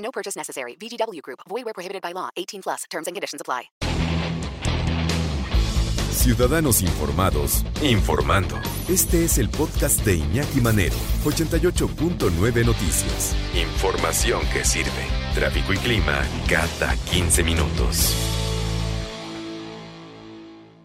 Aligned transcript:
No 0.00 0.10
purchase 0.10 0.36
necessary. 0.36 0.76
VGW 0.76 1.22
Group. 1.22 1.40
Void 1.48 1.64
where 1.64 1.74
prohibited 1.74 2.02
by 2.02 2.12
law. 2.12 2.28
18 2.36 2.62
plus. 2.62 2.84
Terms 2.90 3.06
and 3.06 3.16
conditions 3.16 3.40
apply. 3.40 3.70
Ciudadanos 6.10 6.82
informados, 6.82 7.64
informando. 7.82 8.56
Este 8.90 9.24
es 9.24 9.38
el 9.38 9.48
podcast 9.48 10.04
de 10.04 10.16
Iñaki 10.16 10.60
Manero, 10.60 10.96
88.9 11.24 12.66
Noticias. 12.66 13.34
Información 13.54 14.42
que 14.52 14.64
sirve. 14.64 15.06
Tráfico 15.34 15.72
y 15.72 15.78
clima 15.78 16.20
cada 16.46 16.94
15 17.10 17.42
minutos. 17.42 18.14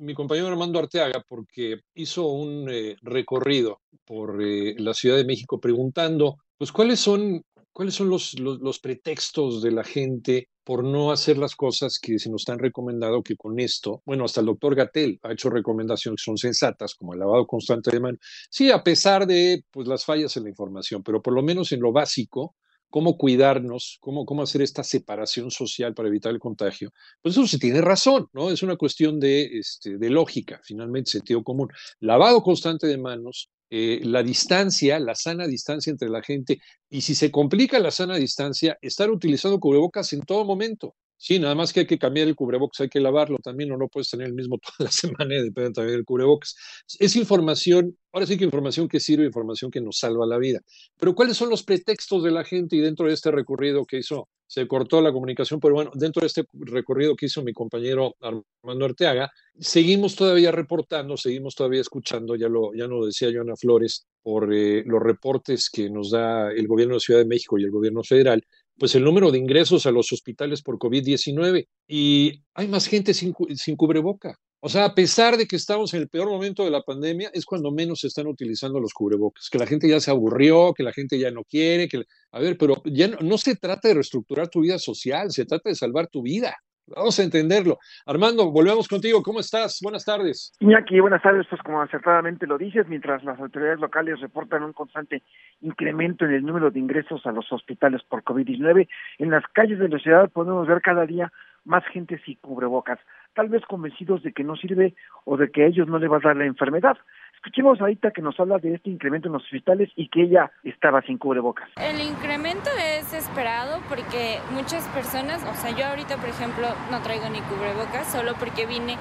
mi 0.06 0.14
compañero 0.14 0.48
Armando 0.48 0.80
Arteaga, 0.80 1.24
porque 1.28 1.82
hizo 1.96 2.28
un 2.28 2.70
eh, 2.70 2.96
recorrido 3.02 3.82
por 4.06 4.42
eh, 4.42 4.76
la 4.78 4.94
Ciudad 4.94 5.18
de 5.18 5.26
México 5.26 5.60
preguntando, 5.60 6.38
pues, 6.58 6.72
cuáles 6.72 7.00
son, 7.00 7.44
cuáles 7.76 7.96
son 7.96 8.08
los, 8.08 8.40
los, 8.40 8.80
pretextos 8.80 9.62
de 9.62 9.70
la 9.70 9.84
gente 9.84 10.48
por 10.64 10.86
no 10.86 11.12
hacer 11.12 11.38
las 11.38 11.58
cosas 11.58 12.00
que 12.00 12.18
se 12.20 12.30
nos 12.30 12.48
han 12.48 12.58
recomendado 12.58 13.22
que 13.22 13.36
con 13.36 13.60
esto, 13.60 14.02
bueno, 14.06 14.24
hasta 14.24 14.40
el 14.40 14.46
doctor 14.46 14.76
Gatel 14.76 15.20
ha 15.24 15.34
hecho 15.34 15.50
recomendaciones 15.50 16.22
que 16.22 16.26
son 16.26 16.38
sensatas, 16.38 16.96
como 16.96 17.14
el 17.14 17.20
lavado 17.20 17.46
constante 17.46 17.92
de 17.92 18.00
manos. 18.00 18.22
Sí, 18.50 18.72
a 18.72 18.82
pesar 18.82 19.28
de 19.28 19.66
pues, 19.72 19.90
las 19.90 20.06
fallas 20.06 20.38
en 20.38 20.44
la 20.44 20.50
información, 20.52 21.04
pero 21.04 21.22
por 21.22 21.34
lo 21.34 21.44
menos 21.44 21.74
en 21.74 21.82
lo 21.82 21.92
básico, 21.92 22.56
cómo 22.90 23.18
cuidarnos, 23.18 23.98
cómo, 24.00 24.26
cómo 24.26 24.44
hacer 24.44 24.62
esta 24.62 24.82
separación 24.82 25.52
social 25.52 25.94
para 25.94 26.08
evitar 26.08 26.32
el 26.32 26.40
contagio, 26.40 26.94
pues 27.22 27.36
eso 27.36 27.46
se 27.46 27.60
tiene 27.60 27.82
razón, 27.82 28.30
¿no? 28.32 28.52
Es 28.52 28.64
una 28.64 28.78
cuestión 28.78 29.20
de, 29.20 29.44
este, 29.60 29.98
de 29.98 30.10
lógica, 30.10 30.62
finalmente, 30.64 31.12
sentido 31.12 31.44
común. 31.44 31.68
Lavado 32.00 32.42
constante 32.42 32.88
de 32.88 32.98
manos, 32.98 33.50
eh, 33.70 34.02
la 34.04 34.24
distancia, 34.24 35.00
la 35.00 35.16
sana 35.16 35.48
distancia 35.48 35.92
entre 35.92 36.10
la 36.10 36.22
gente, 36.22 36.60
y 36.90 37.02
si 37.02 37.16
se 37.16 37.32
complica 37.32 37.80
la 37.80 37.92
sana 37.92 38.16
distancia, 38.18 38.78
estar 38.82 39.10
utilizando 39.10 39.60
cubrebocas 39.60 40.14
en 40.14 40.22
todo 40.22 40.46
momento. 40.46 40.96
Sí, 41.18 41.40
nada 41.40 41.56
más 41.56 41.72
que 41.72 41.82
hay 41.82 41.88
que 41.88 41.98
cambiar 41.98 42.28
el 42.28 42.36
cubrebocas, 42.36 42.82
hay 42.82 42.90
que 42.90 43.00
lavarlo 43.00 43.38
también, 43.40 43.72
o 43.72 43.78
no 43.78 43.88
puedes 43.88 44.10
tener 44.10 44.28
el 44.28 44.34
mismo 44.34 44.58
toda 44.78 44.88
la 44.88 44.92
semana, 44.92 45.36
depende 45.42 45.72
también 45.72 45.96
del 45.98 46.06
cubrebocas. 46.06 46.56
Es 47.00 47.16
información, 47.16 47.98
ahora 48.12 48.26
sí 48.28 48.38
que 48.38 48.44
información 48.46 48.88
que 48.88 49.00
sirve, 49.00 49.26
información 49.26 49.72
que 49.72 49.82
nos 49.82 49.98
salva 50.00 50.26
la 50.26 50.38
vida. 50.38 50.60
Pero 50.98 51.16
¿cuáles 51.16 51.38
son 51.38 51.50
los 51.50 51.64
pretextos 51.64 52.24
de 52.24 52.32
la 52.32 52.44
gente 52.44 52.76
y 52.76 52.80
dentro 52.80 53.08
de 53.08 53.14
este 53.14 53.32
recorrido 53.32 53.86
que 53.86 54.00
hizo? 54.00 54.28
Se 54.48 54.68
cortó 54.68 55.02
la 55.02 55.12
comunicación, 55.12 55.60
pero 55.60 55.74
bueno, 55.76 55.92
dentro 55.96 56.22
de 56.22 56.28
este 56.28 56.44
recorrido 56.54 57.16
que 57.16 57.26
hizo 57.26 57.44
mi 57.44 57.54
compañero 57.54 58.16
Armando 58.22 58.86
Arteaga, 58.86 59.32
seguimos 59.60 60.16
todavía 60.16 60.52
reportando, 60.52 61.18
seguimos 61.18 61.56
todavía 61.56 61.82
escuchando, 61.82 62.36
ya 62.36 62.48
lo, 62.48 62.74
ya 62.74 62.86
lo 62.86 63.06
decía 63.06 63.30
Joana 63.34 63.56
Flores, 63.56 64.06
por 64.22 64.52
eh, 64.54 64.84
los 64.86 65.02
reportes 65.02 65.70
que 65.70 65.90
nos 65.90 66.12
da 66.12 66.52
el 66.52 66.68
gobierno 66.68 66.96
de 66.96 67.00
Ciudad 67.00 67.20
de 67.20 67.28
México 67.28 67.60
y 67.60 67.64
el 67.64 67.72
gobierno 67.72 68.04
federal, 68.04 68.44
pues 68.78 68.96
el 68.96 69.04
número 69.04 69.32
de 69.32 69.38
ingresos 69.38 69.86
a 69.86 69.92
los 69.92 70.12
hospitales 70.12 70.62
por 70.62 70.78
COVID-19 70.78 71.68
y 71.88 72.42
hay 72.54 72.68
más 72.68 72.88
gente 72.88 73.14
sin, 73.14 73.34
sin, 73.56 73.76
cubreboca. 73.76 74.38
O 74.66 74.68
sea, 74.68 74.86
a 74.86 74.96
pesar 74.96 75.38
de 75.38 75.46
que 75.46 75.58
estamos 75.58 75.94
en 75.94 76.02
el 76.02 76.10
peor 76.10 76.28
momento 76.28 76.64
de 76.64 76.72
la 76.72 76.82
pandemia, 76.82 77.30
es 77.36 77.46
cuando 77.46 77.70
menos 77.70 78.00
se 78.00 78.08
están 78.08 78.26
utilizando 78.26 78.80
los 78.80 78.96
cubrebocas, 78.96 79.48
que 79.48 79.60
la 79.60 79.68
gente 79.68 79.88
ya 79.88 80.00
se 80.00 80.10
aburrió, 80.10 80.74
que 80.74 80.82
la 80.82 80.92
gente 80.92 81.20
ya 81.20 81.30
no 81.30 81.44
quiere, 81.44 81.88
que, 81.88 82.02
a 82.32 82.40
ver, 82.40 82.58
pero 82.58 82.82
ya 82.86 83.10
no, 83.10 83.18
no 83.22 83.38
se 83.38 83.56
trata 83.56 83.90
de 83.90 83.94
reestructurar 83.94 84.48
tu 84.48 84.62
vida 84.62 84.80
social, 84.80 85.30
se 85.30 85.46
trata 85.46 85.70
de 85.70 85.76
salvar 85.76 86.08
tu 86.08 86.24
vida. 86.24 86.56
Vamos 86.88 87.20
a 87.20 87.24
entenderlo. 87.24 87.78
Armando, 88.08 88.52
volvemos 88.52 88.88
contigo. 88.88 89.22
¿Cómo 89.22 89.40
estás? 89.40 89.80
Buenas 89.84 90.04
tardes. 90.04 90.52
Iñaki, 90.60 91.00
buenas 91.00 91.22
tardes. 91.22 91.46
Pues 91.48 91.62
como 91.62 91.82
acertadamente 91.82 92.48
lo 92.48 92.58
dices, 92.58 92.88
mientras 92.88 93.24
las 93.24 93.40
autoridades 93.40 93.80
locales 93.80 94.20
reportan 94.20 94.64
un 94.64 94.74
constante 94.74 95.22
incremento 95.62 96.26
en 96.26 96.34
el 96.34 96.44
número 96.44 96.72
de 96.72 96.80
ingresos 96.80 97.24
a 97.26 97.32
los 97.32 97.52
hospitales 97.52 98.02
por 98.04 98.24
COVID-19, 98.24 98.88
en 99.20 99.30
las 99.30 99.44
calles 99.54 99.78
de 99.78 99.90
la 99.90 100.00
ciudad 100.00 100.32
podemos 100.32 100.68
ver 100.68 100.82
cada 100.82 101.06
día 101.06 101.32
más 101.66 101.84
gente 101.88 102.22
sin 102.24 102.36
cubrebocas, 102.36 103.00
tal 103.36 103.50
vez 103.50 103.64
convencidos 103.66 104.24
de 104.24 104.32
que 104.32 104.44
no 104.44 104.56
sirve 104.56 104.96
o 105.26 105.38
de 105.38 105.52
que 105.52 105.64
a 105.64 105.68
ellos 105.68 105.88
no 105.88 106.00
le 106.00 106.08
va 106.08 106.18
a 106.18 106.22
dar 106.22 106.36
la 106.36 106.46
enfermedad. 106.46 106.98
Escuchemos 107.36 107.80
ahorita 107.80 108.12
que 108.12 108.24
nos 108.24 108.40
habla 108.40 108.58
de 108.58 108.74
este 108.74 108.90
incremento 108.90 109.28
en 109.28 109.34
los 109.34 109.44
hospitales 109.44 109.92
y 109.96 110.08
que 110.08 110.24
ella 110.24 110.52
estaba 110.64 111.02
sin 111.04 111.20
cubrebocas. 111.20 111.70
El 111.78 112.02
incremento 112.02 112.70
es 112.80 112.95
esperado 113.14 113.80
porque 113.90 114.40
muchas 114.52 114.84
personas, 114.86 115.42
o 115.44 115.62
sea, 115.62 115.72
yo 115.72 115.86
ahorita, 115.86 116.18
por 116.18 116.30
ejemplo, 116.30 116.68
no 116.92 117.02
traigo 117.02 117.30
ni 117.30 117.42
cubrebocas 117.42 118.08
solo 118.12 118.36
porque 118.36 118.66
vine 118.66 118.98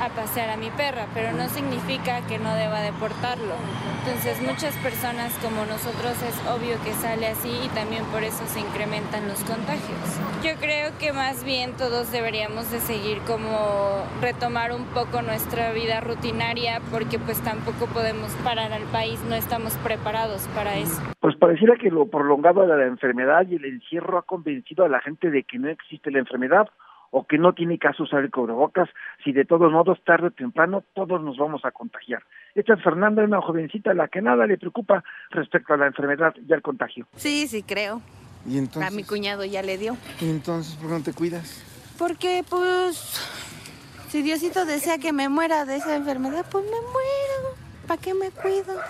a 0.00 0.08
pasear 0.10 0.50
a 0.50 0.56
mi 0.56 0.70
perra, 0.70 1.06
pero 1.14 1.32
no 1.32 1.48
significa 1.48 2.20
que 2.26 2.38
no 2.38 2.54
deba 2.54 2.80
deportarlo. 2.80 3.54
Entonces 4.04 4.40
muchas 4.42 4.74
personas 4.76 5.32
como 5.42 5.64
nosotros 5.64 6.12
es 6.22 6.48
obvio 6.48 6.80
que 6.84 6.92
sale 6.94 7.26
así 7.26 7.50
y 7.64 7.68
también 7.68 8.04
por 8.06 8.22
eso 8.22 8.42
se 8.52 8.60
incrementan 8.60 9.26
los 9.26 9.38
contagios. 9.40 9.98
Yo 10.44 10.54
creo 10.56 10.96
que 10.98 11.12
más 11.12 11.44
bien 11.44 11.72
todos 11.72 12.12
deberíamos 12.12 12.70
de 12.70 12.80
seguir 12.80 13.20
como 13.22 14.04
retomar 14.20 14.72
un 14.72 14.84
poco 14.84 15.22
nuestra 15.22 15.72
vida 15.72 16.00
rutinaria 16.00 16.80
porque 16.90 17.18
pues 17.18 17.40
tampoco 17.40 17.86
podemos 17.86 18.30
parar 18.44 18.72
al 18.72 18.84
país, 18.84 19.18
no 19.28 19.34
estamos 19.34 19.72
preparados 19.82 20.42
para 20.54 20.76
eso. 20.76 21.00
Pues 21.26 21.34
pareciera 21.38 21.74
que 21.74 21.90
lo 21.90 22.06
prolongado 22.06 22.60
de 22.60 22.68
la 22.68 22.86
enfermedad 22.86 23.44
y 23.50 23.56
el 23.56 23.64
encierro 23.64 24.16
ha 24.16 24.22
convencido 24.22 24.84
a 24.84 24.88
la 24.88 25.00
gente 25.00 25.28
de 25.28 25.42
que 25.42 25.58
no 25.58 25.68
existe 25.68 26.12
la 26.12 26.20
enfermedad 26.20 26.68
o 27.10 27.26
que 27.26 27.36
no 27.36 27.52
tiene 27.52 27.80
caso 27.80 28.04
usar 28.04 28.22
el 28.22 28.30
cubrebocas, 28.30 28.88
si 29.24 29.32
de 29.32 29.44
todos 29.44 29.72
modos, 29.72 29.98
tarde 30.04 30.28
o 30.28 30.30
temprano, 30.30 30.84
todos 30.94 31.20
nos 31.20 31.36
vamos 31.36 31.64
a 31.64 31.72
contagiar. 31.72 32.22
Esta 32.54 32.74
es 32.74 32.84
Fernanda, 32.84 33.24
una 33.24 33.40
jovencita 33.40 33.90
a 33.90 33.94
la 33.94 34.06
que 34.06 34.22
nada 34.22 34.46
le 34.46 34.56
preocupa 34.56 35.02
respecto 35.30 35.74
a 35.74 35.76
la 35.76 35.88
enfermedad 35.88 36.32
y 36.48 36.52
al 36.52 36.62
contagio. 36.62 37.08
Sí, 37.16 37.48
sí, 37.48 37.64
creo. 37.64 38.00
¿Y 38.46 38.58
entonces? 38.58 38.92
A 38.92 38.94
mi 38.94 39.02
cuñado 39.02 39.44
ya 39.44 39.62
le 39.62 39.78
dio. 39.78 39.96
¿Y 40.20 40.30
entonces 40.30 40.76
por 40.76 40.86
qué 40.86 40.94
no 40.94 41.02
te 41.02 41.12
cuidas? 41.12 41.64
Porque, 41.98 42.44
pues, 42.48 42.96
si 44.10 44.22
Diosito 44.22 44.64
desea 44.64 44.98
que 44.98 45.12
me 45.12 45.28
muera 45.28 45.64
de 45.64 45.74
esa 45.74 45.96
enfermedad, 45.96 46.46
pues 46.52 46.62
me 46.66 46.70
muero. 46.70 47.56
¿Para 47.88 48.00
qué 48.00 48.14
me 48.14 48.30
cuido? 48.30 48.80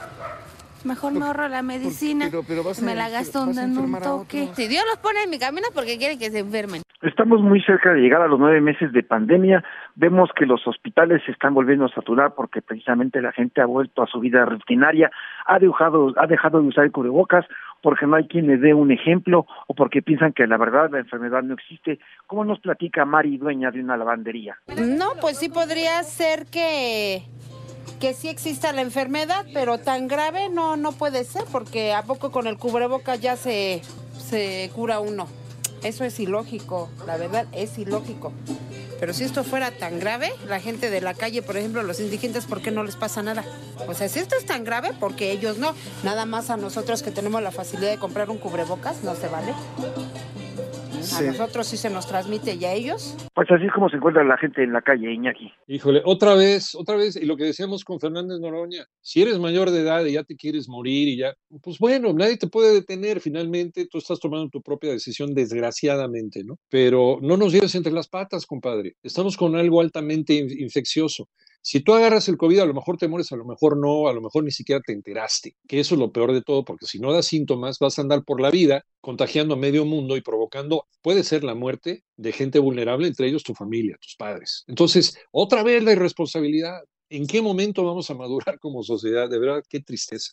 Mejor 0.86 1.12
me 1.12 1.24
ahorro 1.24 1.48
la 1.48 1.62
medicina, 1.62 2.28
pero, 2.30 2.44
pero 2.46 2.62
me 2.82 2.94
la 2.94 3.08
gasto 3.08 3.42
en 3.42 3.76
un 3.76 3.98
toque. 4.00 4.48
Si 4.54 4.68
Dios 4.68 4.84
los 4.88 4.98
pone 4.98 5.24
en 5.24 5.30
mi 5.30 5.38
camino 5.38 5.66
porque 5.74 5.98
quiere 5.98 6.16
que 6.16 6.30
se 6.30 6.38
enfermen. 6.38 6.82
Estamos 7.02 7.42
muy 7.42 7.60
cerca 7.60 7.92
de 7.92 8.00
llegar 8.00 8.22
a 8.22 8.28
los 8.28 8.38
nueve 8.38 8.60
meses 8.60 8.92
de 8.92 9.02
pandemia. 9.02 9.64
Vemos 9.96 10.30
que 10.34 10.46
los 10.46 10.66
hospitales 10.66 11.22
se 11.26 11.32
están 11.32 11.54
volviendo 11.54 11.86
a 11.86 11.88
saturar 11.88 12.34
porque 12.34 12.62
precisamente 12.62 13.20
la 13.20 13.32
gente 13.32 13.60
ha 13.60 13.66
vuelto 13.66 14.02
a 14.02 14.06
su 14.06 14.20
vida 14.20 14.44
rutinaria, 14.44 15.10
ha 15.44 15.58
dejado, 15.58 16.14
ha 16.16 16.26
dejado 16.26 16.60
de 16.60 16.68
usar 16.68 16.84
el 16.84 16.92
cubrebocas 16.92 17.44
porque 17.82 18.06
no 18.06 18.16
hay 18.16 18.26
quien 18.26 18.46
le 18.46 18.56
dé 18.56 18.74
un 18.74 18.90
ejemplo 18.90 19.46
o 19.66 19.74
porque 19.74 20.02
piensan 20.02 20.32
que 20.32 20.46
la 20.46 20.56
verdad 20.56 20.90
la 20.90 21.00
enfermedad 21.00 21.42
no 21.42 21.54
existe. 21.54 21.98
¿Cómo 22.26 22.44
nos 22.44 22.60
platica 22.60 23.04
Mari, 23.04 23.38
dueña 23.38 23.70
de 23.70 23.80
una 23.80 23.96
lavandería? 23.96 24.56
No, 24.76 25.10
pues 25.20 25.38
sí 25.38 25.48
podría 25.48 26.02
ser 26.02 26.46
que 26.46 27.22
que 27.98 28.14
sí 28.14 28.28
exista 28.28 28.72
la 28.72 28.82
enfermedad, 28.82 29.46
pero 29.52 29.78
tan 29.78 30.08
grave 30.08 30.48
no 30.48 30.76
no 30.76 30.92
puede 30.92 31.24
ser 31.24 31.44
porque 31.50 31.92
a 31.92 32.02
poco 32.02 32.30
con 32.30 32.46
el 32.46 32.58
cubrebocas 32.58 33.20
ya 33.20 33.36
se 33.36 33.82
se 34.28 34.70
cura 34.74 35.00
uno. 35.00 35.28
Eso 35.82 36.04
es 36.04 36.18
ilógico, 36.18 36.88
la 37.06 37.16
verdad 37.16 37.46
es 37.52 37.78
ilógico. 37.78 38.32
Pero 38.98 39.12
si 39.12 39.24
esto 39.24 39.44
fuera 39.44 39.70
tan 39.70 40.00
grave, 40.00 40.32
la 40.48 40.58
gente 40.58 40.90
de 40.90 41.00
la 41.00 41.14
calle, 41.14 41.42
por 41.42 41.56
ejemplo, 41.56 41.82
los 41.82 42.00
indigentes, 42.00 42.46
¿por 42.46 42.62
qué 42.62 42.70
no 42.70 42.82
les 42.82 42.96
pasa 42.96 43.22
nada? 43.22 43.44
O 43.86 43.94
sea, 43.94 44.08
si 44.08 44.18
esto 44.18 44.36
es 44.36 44.46
tan 44.46 44.64
grave, 44.64 44.92
porque 44.98 45.32
ellos 45.32 45.58
no. 45.58 45.74
Nada 46.02 46.24
más 46.24 46.48
a 46.50 46.56
nosotros 46.56 47.02
que 47.02 47.10
tenemos 47.10 47.42
la 47.42 47.50
facilidad 47.50 47.90
de 47.90 47.98
comprar 47.98 48.30
un 48.30 48.38
cubrebocas, 48.38 49.02
no 49.02 49.14
se 49.14 49.28
vale. 49.28 49.52
A 51.14 51.22
nosotros 51.22 51.66
sí 51.66 51.76
se 51.76 51.90
nos 51.90 52.06
transmite 52.06 52.54
y 52.54 52.64
a 52.64 52.72
ellos. 52.72 53.16
Pues 53.34 53.50
así 53.50 53.64
es 53.66 53.72
como 53.72 53.88
se 53.88 53.96
encuentra 53.96 54.24
la 54.24 54.36
gente 54.38 54.62
en 54.62 54.72
la 54.72 54.82
calle, 54.82 55.12
Iñaki. 55.12 55.52
Híjole, 55.68 56.02
otra 56.04 56.34
vez, 56.34 56.74
otra 56.74 56.96
vez, 56.96 57.16
y 57.16 57.24
lo 57.24 57.36
que 57.36 57.44
decíamos 57.44 57.84
con 57.84 58.00
Fernández 58.00 58.40
Noroña, 58.40 58.86
si 59.00 59.22
eres 59.22 59.38
mayor 59.38 59.70
de 59.70 59.80
edad 59.80 60.04
y 60.04 60.12
ya 60.12 60.24
te 60.24 60.36
quieres 60.36 60.68
morir 60.68 61.08
y 61.08 61.18
ya, 61.18 61.34
pues 61.62 61.78
bueno, 61.78 62.12
nadie 62.12 62.36
te 62.36 62.48
puede 62.48 62.72
detener 62.72 63.20
finalmente, 63.20 63.86
tú 63.86 63.98
estás 63.98 64.18
tomando 64.18 64.48
tu 64.48 64.62
propia 64.62 64.90
decisión, 64.90 65.34
desgraciadamente, 65.34 66.42
¿no? 66.44 66.58
Pero 66.68 67.18
no 67.22 67.36
nos 67.36 67.52
lleves 67.52 67.74
entre 67.74 67.92
las 67.92 68.08
patas, 68.08 68.46
compadre. 68.46 68.96
Estamos 69.02 69.36
con 69.36 69.56
algo 69.56 69.80
altamente 69.80 70.34
infeccioso. 70.34 71.28
Si 71.62 71.80
tú 71.80 71.94
agarras 71.94 72.28
el 72.28 72.36
COVID, 72.36 72.60
a 72.60 72.66
lo 72.66 72.74
mejor 72.74 72.96
te 72.96 73.08
mueres, 73.08 73.32
a 73.32 73.36
lo 73.36 73.44
mejor 73.44 73.76
no, 73.76 74.08
a 74.08 74.12
lo 74.12 74.20
mejor 74.20 74.44
ni 74.44 74.50
siquiera 74.50 74.80
te 74.84 74.92
enteraste, 74.92 75.56
que 75.66 75.80
eso 75.80 75.94
es 75.94 75.98
lo 75.98 76.12
peor 76.12 76.32
de 76.32 76.42
todo, 76.42 76.64
porque 76.64 76.86
si 76.86 76.98
no 76.98 77.12
das 77.12 77.26
síntomas, 77.26 77.78
vas 77.78 77.98
a 77.98 78.02
andar 78.02 78.24
por 78.24 78.40
la 78.40 78.50
vida 78.50 78.84
contagiando 79.00 79.54
a 79.54 79.58
medio 79.58 79.84
mundo 79.84 80.16
y 80.16 80.20
provocando, 80.20 80.86
puede 81.02 81.22
ser 81.22 81.44
la 81.44 81.54
muerte 81.54 82.04
de 82.16 82.32
gente 82.32 82.58
vulnerable, 82.58 83.06
entre 83.08 83.28
ellos 83.28 83.42
tu 83.42 83.54
familia, 83.54 83.96
tus 84.00 84.16
padres. 84.16 84.64
Entonces, 84.66 85.18
otra 85.32 85.62
vez 85.62 85.82
la 85.82 85.92
irresponsabilidad. 85.92 86.80
¿En 87.08 87.28
qué 87.28 87.40
momento 87.40 87.84
vamos 87.84 88.10
a 88.10 88.14
madurar 88.14 88.58
como 88.58 88.82
sociedad? 88.82 89.30
De 89.30 89.38
verdad, 89.38 89.62
qué 89.68 89.78
tristeza. 89.78 90.32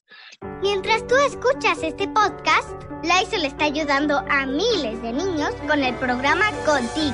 Mientras 0.63 1.05
tú 1.05 1.13
escuchas 1.17 1.83
este 1.83 2.07
podcast, 2.07 2.81
Lysol 3.03 3.45
está 3.45 3.65
ayudando 3.65 4.17
a 4.27 4.47
miles 4.47 4.99
de 5.03 5.13
niños 5.13 5.53
con 5.67 5.83
el 5.83 5.93
programa 5.99 6.49
Contigo, 6.65 7.13